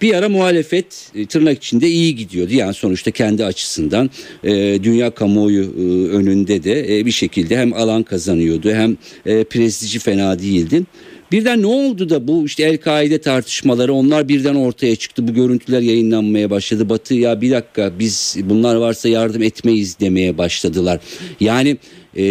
[0.01, 2.53] bir ara muhalefet e, tırnak içinde iyi gidiyordu.
[2.53, 4.09] Yani sonuçta kendi açısından
[4.43, 9.99] e, dünya kamuoyu e, önünde de e, bir şekilde hem alan kazanıyordu hem e, prestiji
[9.99, 10.83] fena değildi.
[11.31, 15.27] Birden ne oldu da bu işte El-Kaide tartışmaları onlar birden ortaya çıktı.
[15.27, 16.89] Bu görüntüler yayınlanmaya başladı.
[16.89, 20.99] Batı ya bir dakika biz bunlar varsa yardım etmeyiz demeye başladılar.
[21.39, 21.77] Yani
[22.17, 22.25] e,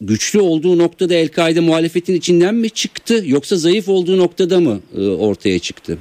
[0.00, 5.58] güçlü olduğu noktada El-Kaide muhalefetin içinden mi çıktı yoksa zayıf olduğu noktada mı e, ortaya
[5.58, 5.98] çıktı?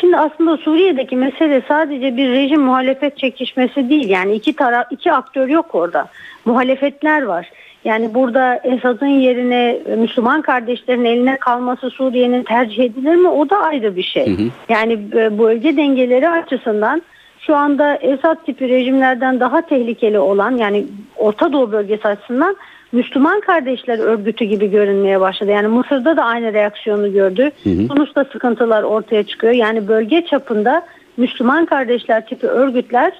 [0.00, 4.08] Şimdi aslında Suriye'deki mesele sadece bir rejim muhalefet çekişmesi değil.
[4.08, 6.08] Yani iki taraf iki aktör yok orada.
[6.44, 7.50] Muhalefetler var.
[7.84, 13.28] Yani burada Esad'ın yerine Müslüman kardeşlerin eline kalması Suriye'nin tercih edilir mi?
[13.28, 14.26] O da ayrı bir şey.
[14.26, 14.46] Hı hı.
[14.68, 17.02] Yani e, bölge dengeleri açısından
[17.46, 22.56] şu anda Esad tipi rejimlerden daha tehlikeli olan yani Orta Doğu bölgesi açısından
[22.92, 25.50] Müslüman Kardeşler Örgütü gibi görünmeye başladı.
[25.50, 27.50] Yani Mısır'da da aynı reaksiyonu gördü.
[27.64, 29.52] Hı Tunus'ta sıkıntılar ortaya çıkıyor.
[29.52, 33.12] Yani bölge çapında Müslüman Kardeşler tipi örgütler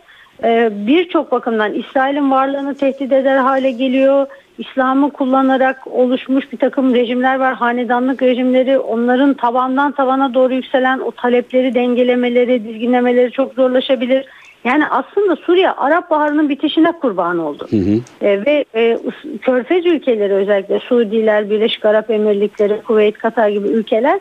[0.44, 4.26] e, birçok bakımdan İsrail'in varlığını tehdit eder hale geliyor.
[4.58, 7.54] İslam'ı kullanarak oluşmuş bir takım rejimler var.
[7.54, 14.26] Hanedanlık rejimleri onların tavandan tavana doğru yükselen o talepleri dengelemeleri, dizginlemeleri çok zorlaşabilir.
[14.64, 17.66] Yani aslında Suriye Arap Baharı'nın bitişine kurban oldu.
[17.70, 18.26] Hı hı.
[18.26, 18.98] E, ve e,
[19.42, 24.20] Körfez ülkeleri özellikle Suudiler, Birleşik Arap Emirlikleri, Kuveyt, Katar gibi ülkeler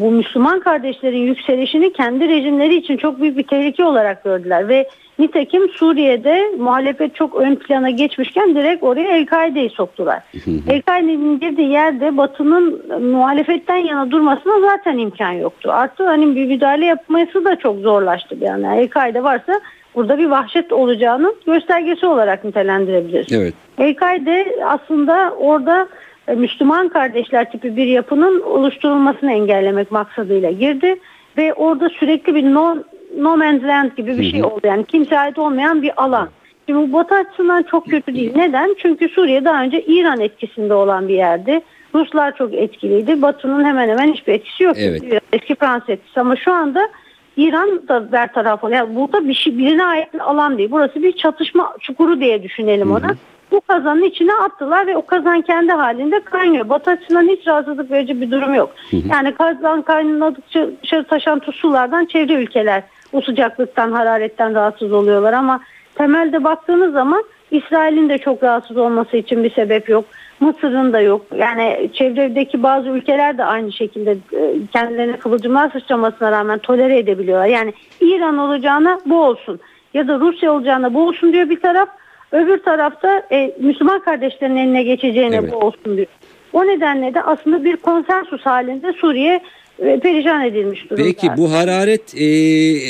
[0.00, 5.68] bu Müslüman kardeşlerin yükselişini kendi rejimleri için çok büyük bir tehlike olarak gördüler ve nitekim
[5.68, 10.22] Suriye'de muhalefet çok ön plana geçmişken direkt oraya El-Kaide'yi soktular.
[10.68, 15.70] El-Kaide'nin girdiği yerde Batı'nın muhalefetten yana durmasına zaten imkan yoktu.
[15.72, 18.74] Artı hani bir müdahale yapması da çok zorlaştı bir yana.
[18.74, 19.60] El-Kaide varsa
[19.94, 23.32] burada bir vahşet olacağının göstergesi olarak nitelendirebiliriz.
[23.32, 23.54] Evet.
[23.78, 25.86] El-Kaide aslında orada e,
[26.28, 30.96] Müslüman kardeşler tipi bir yapının oluşturulmasını engellemek maksadıyla girdi
[31.36, 32.76] ve orada sürekli bir no,
[33.18, 34.60] no man's land gibi bir şey oldu.
[34.64, 36.28] Yani kimse ait olmayan bir alan.
[36.66, 38.32] Şimdi bu Batı açısından çok kötü değil.
[38.36, 38.76] Neden?
[38.78, 41.60] Çünkü Suriye daha önce İran etkisinde olan bir yerdi.
[41.94, 43.22] Ruslar çok etkiliydi.
[43.22, 44.76] Batı'nın hemen hemen hiçbir etkisi yok.
[44.78, 45.22] Evet.
[45.32, 46.88] Eski Fransız etkisi ama şu anda
[47.36, 48.78] İran da bertaraf oluyor.
[48.78, 50.70] Yani burada bir şey birine ait bir alan değil.
[50.70, 53.08] Burası bir çatışma çukuru diye düşünelim ona.
[53.08, 53.16] Hı hı
[53.52, 56.68] bu kazanın içine attılar ve o kazan kendi halinde kaynıyor.
[56.68, 58.70] Batı açısından hiç rahatsızlık verici bir durum yok.
[58.90, 59.02] Hı hı.
[59.10, 65.60] Yani kazan kaynadıkça dışarı taşan sulardan çevre ülkeler o sıcaklıktan, hararetten rahatsız oluyorlar ama
[65.94, 70.04] temelde baktığınız zaman İsrail'in de çok rahatsız olması için bir sebep yok.
[70.40, 71.26] Mısır'ın da yok.
[71.36, 77.46] Yani çevredeki bazı ülkeler de aynı şekilde e, kendilerine kıvılcımlar sıçramasına rağmen tolere edebiliyorlar.
[77.46, 79.60] Yani İran olacağına bu olsun
[79.94, 81.88] ya da Rusya olacağına bu olsun diyor bir taraf.
[82.32, 85.52] Öbür tarafta e, Müslüman kardeşlerin eline geçeceğine evet.
[85.52, 86.06] bu olsun diyor.
[86.52, 89.40] O nedenle de aslında bir konsensus halinde Suriye
[89.78, 91.04] e, perişan edilmiş durumda.
[91.06, 92.26] Peki bu hararet e,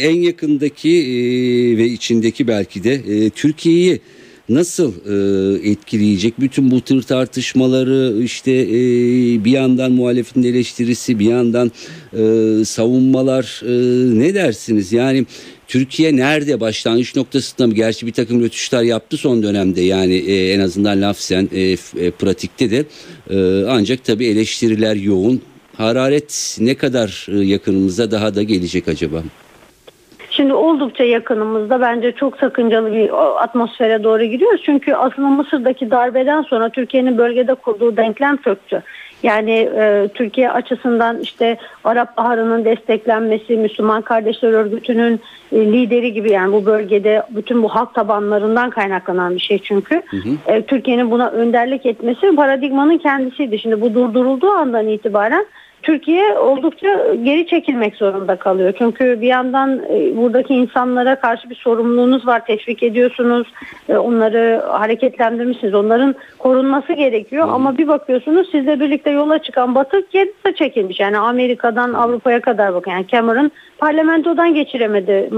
[0.09, 1.13] en yakındaki e,
[1.79, 4.01] ve içindeki belki de e, Türkiye'yi
[4.49, 6.41] nasıl e, etkileyecek?
[6.41, 8.75] Bütün bu tür tartışmaları işte e,
[9.45, 11.73] bir yandan muhalefetin eleştirisi bir yandan
[12.13, 13.73] e, savunmalar e,
[14.19, 14.93] ne dersiniz?
[14.93, 15.27] Yani
[15.73, 17.75] Türkiye nerede başlangıç noktasında mı?
[17.75, 21.61] Gerçi bir takım rötuşlar yaptı son dönemde yani e, en azından lafzen e,
[22.07, 22.85] e, pratikte de
[23.31, 25.43] e, ancak tabii eleştiriler yoğun.
[25.77, 29.23] Hararet ne kadar e, yakınımıza daha da gelecek acaba?
[30.31, 33.11] Şimdi oldukça yakınımızda bence çok sakıncalı bir
[33.43, 34.63] atmosfere doğru giriyoruz.
[34.65, 38.83] Çünkü aslında Mısır'daki darbeden sonra Türkiye'nin bölgede kurduğu denklem çöktü.
[39.23, 45.21] Yani e, Türkiye açısından işte Arap Baharı'nın desteklenmesi, Müslüman Kardeşler Örgütü'nün
[45.53, 50.03] e, lideri gibi yani bu bölgede bütün bu halk tabanlarından kaynaklanan bir şey çünkü.
[50.07, 50.53] Hı hı.
[50.53, 53.59] E, Türkiye'nin buna önderlik etmesi paradigmanın kendisiydi.
[53.59, 55.47] Şimdi bu durdurulduğu andan itibaren
[55.83, 58.75] Türkiye oldukça geri çekilmek zorunda kalıyor.
[58.79, 62.47] Çünkü bir yandan e, buradaki insanlara karşı bir sorumluluğunuz var.
[62.47, 63.49] Teşvik ediyorsunuz.
[63.89, 65.75] E, onları hareketlendirmişsiniz.
[65.75, 67.49] Onların korunması gerekiyor.
[67.51, 71.01] Ama bir bakıyorsunuz sizle birlikte yola çıkan Batı gerisi çekilmiş.
[71.01, 72.91] Yani Amerika'dan Avrupa'ya kadar bakın.
[72.91, 75.29] Yani Cameron parlamentodan geçiremedi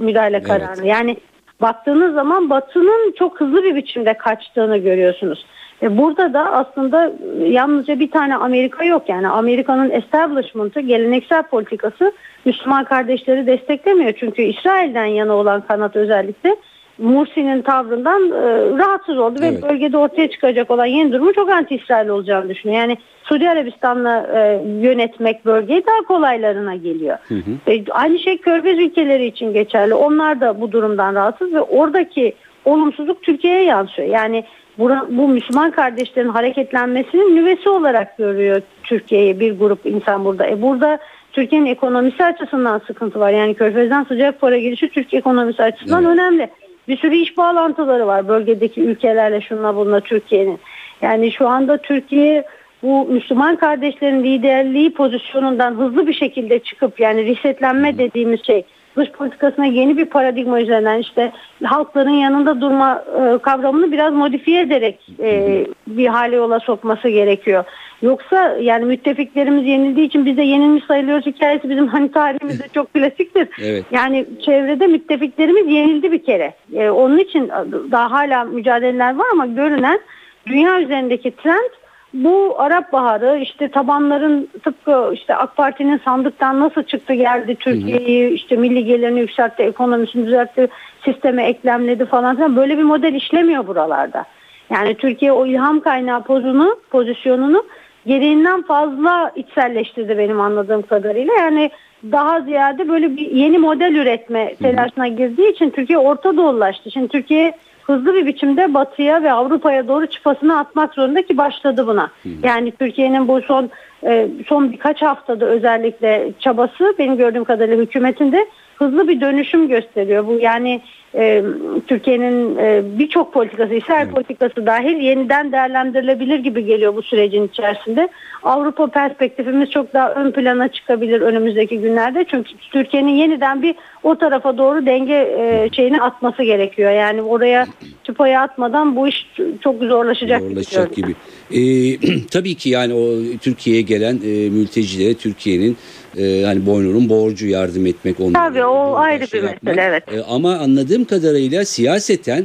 [0.00, 0.76] müdahale kararını.
[0.76, 0.86] Evet.
[0.86, 1.16] Yani
[1.60, 5.46] baktığınız zaman Batı'nın çok hızlı bir biçimde kaçtığını görüyorsunuz.
[5.84, 7.12] E burada da aslında
[7.46, 12.12] yalnızca bir tane Amerika yok yani Amerika'nın establishment'ı geleneksel politikası
[12.44, 14.12] Müslüman kardeşleri desteklemiyor.
[14.12, 16.56] Çünkü İsrail'den yana olan kanat özellikle
[16.98, 19.64] Mursi'nin tavrından e, rahatsız oldu evet.
[19.64, 22.80] ve bölgede ortaya çıkacak olan yeni durumu çok anti-İsrail olacağını düşünüyor.
[22.80, 27.16] Yani Suudi Arabistan'la e, yönetmek bölgeyi daha kolaylarına geliyor.
[27.28, 27.72] Hı hı.
[27.72, 29.94] E, aynı şey Körfez ülkeleri için geçerli.
[29.94, 34.08] Onlar da bu durumdan rahatsız ve oradaki olumsuzluk Türkiye'ye yansıyor.
[34.08, 34.44] Yani
[34.78, 40.46] bu, bu Müslüman kardeşlerin hareketlenmesinin nüvesi olarak görüyor Türkiye'yi bir grup insan burada.
[40.46, 40.98] E burada
[41.32, 43.30] Türkiye'nin ekonomisi açısından sıkıntı var.
[43.30, 46.14] Yani Körfez'den sıcak para girişi Türk ekonomisi açısından evet.
[46.14, 46.50] önemli.
[46.88, 50.58] Bir sürü iş bağlantıları var bölgedeki ülkelerle şunla bununla Türkiye'nin.
[51.02, 52.44] Yani şu anda Türkiye
[52.82, 58.64] bu Müslüman kardeşlerin liderliği pozisyonundan hızlı bir şekilde çıkıp yani resetlenme dediğimiz şey
[58.96, 61.32] dış politikasına yeni bir paradigma üzerinden işte
[61.64, 67.64] halkların yanında durma e, kavramını biraz modifiye ederek e, bir hale yola sokması gerekiyor.
[68.02, 73.48] Yoksa yani müttefiklerimiz yenildiği için biz de yenilmiş sayılıyoruz hikayesi bizim hani tarihimizde çok klasiktir.
[73.64, 73.84] Evet.
[73.90, 76.54] Yani çevrede müttefiklerimiz yenildi bir kere.
[76.74, 77.50] E, onun için
[77.92, 80.00] daha hala mücadeleler var ama görünen
[80.46, 81.70] dünya üzerindeki trend
[82.14, 88.56] bu Arap Baharı işte tabanların tıpkı işte AK Parti'nin sandıktan nasıl çıktı geldi Türkiye'yi işte
[88.56, 90.68] milli gelirini yükseltti, ekonomisini düzeltti,
[91.04, 94.24] sisteme eklemledi falan filan böyle bir model işlemiyor buralarda.
[94.70, 97.64] Yani Türkiye o ilham kaynağı pozunu, pozisyonunu
[98.06, 101.34] gereğinden fazla içselleştirdi benim anladığım kadarıyla.
[101.34, 101.70] Yani
[102.12, 106.90] daha ziyade böyle bir yeni model üretme telaşına girdiği için Türkiye Orta Doğulaştı.
[106.90, 107.54] Şimdi Türkiye
[107.86, 112.10] hızlı bir biçimde batıya ve Avrupa'ya doğru çıpasını atmak zorunda ki başladı buna.
[112.42, 113.70] Yani Türkiye'nin bu son
[114.06, 120.26] e, son birkaç haftada özellikle çabası benim gördüğüm kadarıyla hükümetinde hızlı bir dönüşüm gösteriyor.
[120.26, 120.80] Bu yani
[121.14, 121.44] e,
[121.86, 124.14] Türkiye'nin e, birçok politikası, İsrail evet.
[124.14, 128.08] politikası dahil yeniden değerlendirilebilir gibi geliyor bu sürecin içerisinde.
[128.42, 132.26] Avrupa perspektifimiz çok daha ön plana çıkabilir önümüzdeki günlerde.
[132.30, 136.90] Çünkü Türkiye'nin yeniden bir o tarafa doğru denge e, şeyini atması gerekiyor.
[136.90, 137.66] Yani oraya
[138.04, 141.14] çıpayı atmadan bu iş çok zorlaşacak, zorlaşacak gibi.
[141.50, 141.98] gibi.
[142.10, 145.76] E, tabii ki yani o Türkiye'ye gelen e, mültecilere Türkiye'nin
[146.18, 148.48] e, hani boynunun borcu yardım etmek onlara.
[148.48, 150.12] Tabii o ayrı bir mesele evet.
[150.12, 152.44] E, ama anladığım kadarıyla siyaseten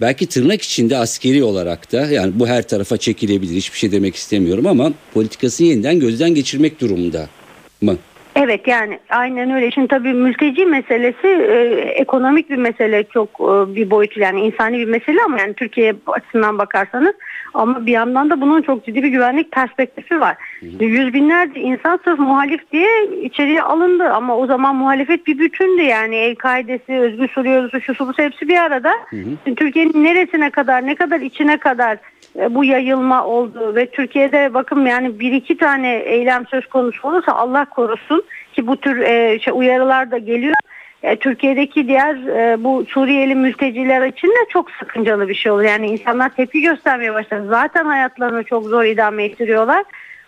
[0.00, 4.66] belki tırnak içinde askeri olarak da yani bu her tarafa çekilebilir hiçbir şey demek istemiyorum
[4.66, 7.26] ama politikasını yeniden gözden geçirmek durumunda
[7.82, 7.96] mı?
[8.36, 9.70] Evet yani aynen öyle.
[9.70, 11.56] Şimdi tabii mülteci meselesi e,
[11.96, 16.58] ekonomik bir mesele çok e, bir boyutu yani insani bir mesele ama yani Türkiye açısından
[16.58, 17.14] bakarsanız
[17.54, 20.36] ama bir yandan da bunun çok ciddi bir güvenlik perspektifi var.
[20.60, 22.88] Hı Yüz binlerce insan sırf muhalif diye
[23.22, 28.12] içeriye alındı ama o zaman muhalefet bir bütündü yani El-Kaide'si, Özgür Suriye Ordusu, şusu bu
[28.16, 28.92] hepsi bir arada.
[29.56, 31.98] Türkiye'nin neresine kadar, ne kadar içine kadar
[32.36, 37.32] e, bu yayılma oldu ve Türkiye'de bakın yani bir iki tane eylem söz konusu olursa
[37.32, 40.54] Allah korusun ki bu tür e, şey, uyarılar da geliyor.
[41.04, 45.62] E, Türkiye'deki diğer e, bu Suriyeli mülteciler için de çok sıkıncalı bir şey olur.
[45.62, 47.40] Yani insanlar tepki göstermeye başlar.
[47.40, 49.84] Zaten hayatlarını çok zor idame ettiriyorlar.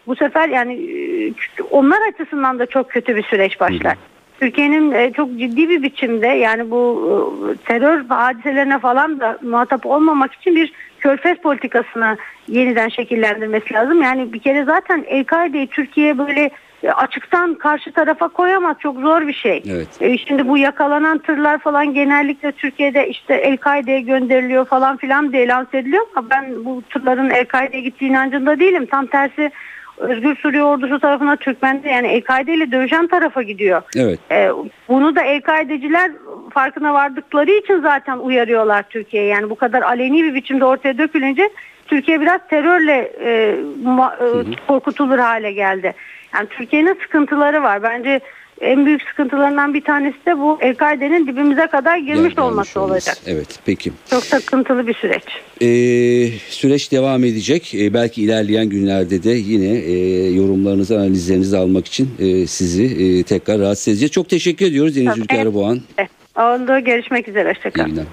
[0.06, 1.32] Bu sefer yani e,
[1.70, 3.96] onlar açısından da çok kötü bir süreç başlar.
[4.40, 10.72] Türkiye'nin çok ciddi bir biçimde yani bu terör hadiselerine falan da muhatap olmamak için bir
[11.06, 12.16] körfez politikasını
[12.48, 14.02] yeniden şekillendirmesi lazım.
[14.02, 16.50] Yani bir kere zaten El-Kaide'yi Türkiye böyle
[16.82, 18.76] e, açıktan karşı tarafa koyamaz.
[18.80, 19.62] Çok zor bir şey.
[19.70, 19.88] Evet.
[20.00, 25.78] E, Şimdi bu yakalanan tırlar falan genellikle Türkiye'de işte El-Kaide'ye gönderiliyor falan filan diye lanse
[25.78, 28.86] ediliyor ama ben bu tırların El-Kaide'ye gittiği inancında değilim.
[28.86, 29.50] Tam tersi
[29.98, 33.82] Özgür Suriye ordusu tarafına Türkmen'de yani El-Kaide ile dövüşen tarafa gidiyor.
[33.96, 34.18] Evet.
[34.30, 34.50] E,
[34.88, 36.10] bunu da El-Kaideciler
[36.50, 39.28] farkına vardıkları için zaten uyarıyorlar Türkiye'ye.
[39.28, 41.50] Yani bu kadar aleni bir biçimde ortaya dökülünce
[41.86, 43.54] Türkiye biraz terörle e,
[43.84, 44.14] ma-
[44.52, 45.94] e, korkutulur hale geldi.
[46.34, 47.82] Yani Türkiye'nin sıkıntıları var.
[47.82, 48.20] Bence
[48.60, 52.80] en büyük sıkıntılarından bir tanesi de bu El-Kaide'nin dibimize kadar girmiş Gelmiş olması olması.
[52.80, 53.16] olacak.
[53.26, 53.92] Evet peki.
[54.10, 55.22] Çok sıkıntılı bir süreç.
[55.62, 57.74] Ee, süreç devam edecek.
[57.74, 63.58] Ee, belki ilerleyen günlerde de yine e, yorumlarınızı, analizlerinizi almak için e, sizi e, tekrar
[63.60, 64.12] rahatsız edeceğiz.
[64.12, 65.18] Çok teşekkür ediyoruz Deniz.
[65.18, 65.80] Ülker Boğan.
[65.98, 66.10] Evet.
[66.36, 66.84] Oldu.
[66.84, 67.50] Görüşmek üzere.
[67.50, 68.06] Hoşçakalın.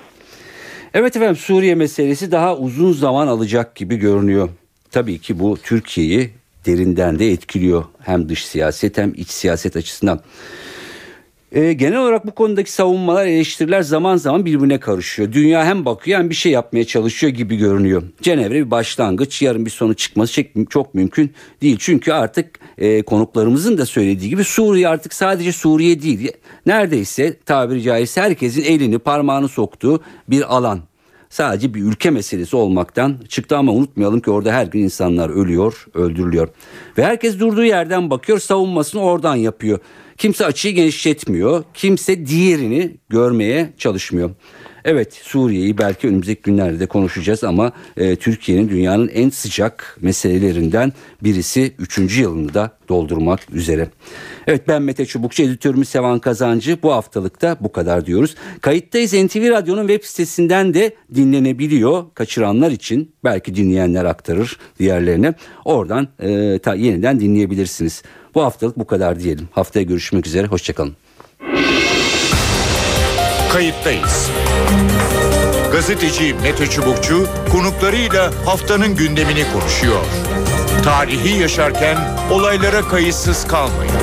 [0.93, 4.49] Evet efendim Suriye meselesi daha uzun zaman alacak gibi görünüyor.
[4.91, 6.29] Tabii ki bu Türkiye'yi
[6.65, 7.85] derinden de etkiliyor.
[7.99, 10.21] Hem dış siyaset hem iç siyaset açısından.
[11.53, 15.31] Ee, genel olarak bu konudaki savunmalar, eleştiriler zaman zaman birbirine karışıyor.
[15.31, 18.03] Dünya hem bakıyor hem bir şey yapmaya çalışıyor gibi görünüyor.
[18.21, 21.77] Cenevre bir başlangıç, yarın bir sonu çıkması çok mümkün değil.
[21.79, 26.31] Çünkü artık e, konuklarımızın da söylediği gibi Suriye artık sadece Suriye değil.
[26.65, 30.79] Neredeyse tabiri caizse herkesin elini parmağını soktuğu bir alan
[31.33, 36.47] sadece bir ülke meselesi olmaktan çıktı ama unutmayalım ki orada her gün insanlar ölüyor, öldürülüyor.
[36.97, 39.79] Ve herkes durduğu yerden bakıyor, savunmasını oradan yapıyor.
[40.17, 44.29] Kimse açıyı genişletmiyor, kimse diğerini görmeye çalışmıyor.
[44.85, 50.93] Evet Suriye'yi belki önümüzdeki günlerde de konuşacağız ama e, Türkiye'nin dünyanın en sıcak meselelerinden
[51.23, 52.17] birisi 3.
[52.17, 53.89] yılını da doldurmak üzere.
[54.47, 56.77] Evet ben Mete Çubukçu, editörümüz Sevan Kazancı.
[56.83, 58.35] Bu haftalıkta bu kadar diyoruz.
[58.61, 62.03] Kayıttayız NTV Radyo'nun web sitesinden de dinlenebiliyor.
[62.13, 65.33] Kaçıranlar için belki dinleyenler aktarır diğerlerine.
[65.65, 68.03] Oradan e, ta, yeniden dinleyebilirsiniz.
[68.35, 69.49] Bu haftalık bu kadar diyelim.
[69.51, 70.47] Haftaya görüşmek üzere.
[70.47, 70.95] Hoşçakalın.
[73.51, 74.29] Kayıttayız.
[75.71, 80.05] Gazeteci Mete Çubukçu konuklarıyla haftanın gündemini konuşuyor.
[80.83, 81.97] Tarihi yaşarken
[82.31, 83.93] olaylara kayıtsız kalmayın.